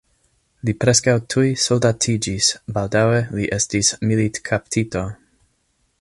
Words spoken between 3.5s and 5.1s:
estis militkaptito.